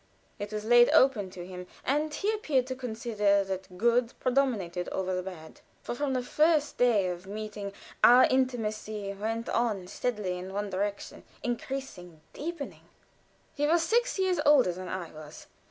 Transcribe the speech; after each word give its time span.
It 0.39 0.51
was 0.51 0.65
laid 0.65 0.89
open 0.93 1.29
to 1.29 1.45
him, 1.45 1.67
and 1.85 2.11
he 2.11 2.33
appeared 2.33 2.65
to 2.65 2.75
consider 2.75 3.43
that 3.43 3.61
the 3.65 3.73
good 3.75 4.13
predominated 4.19 4.89
over 4.89 5.13
the 5.13 5.21
bad; 5.21 5.61
for, 5.83 5.93
from 5.93 6.13
that 6.13 6.23
first 6.23 6.79
day 6.79 7.07
of 7.07 7.27
meeting, 7.27 7.71
our 8.03 8.23
intimacy 8.23 9.13
went 9.13 9.47
on 9.49 9.85
steadily 9.85 10.39
in 10.39 10.53
one 10.53 10.71
direction 10.71 11.21
increasing, 11.43 12.21
deepening. 12.33 12.89
He 13.53 13.67
was 13.67 13.83
six 13.83 14.17
years 14.17 14.39
older 14.43 14.71
than 14.73 14.87
I 14.87 15.11
was. 15.11 15.45